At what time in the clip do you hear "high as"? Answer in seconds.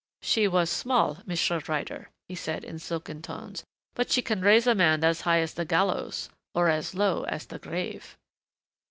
5.21-5.53